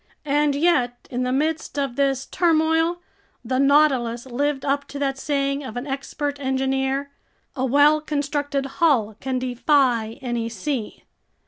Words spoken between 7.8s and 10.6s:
constructed hull can defy any